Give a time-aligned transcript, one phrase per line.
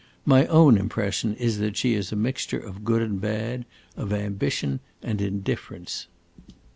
[0.25, 3.65] My own impression is that she is a mixture of good and bad,
[3.95, 6.07] of ambition and indifference.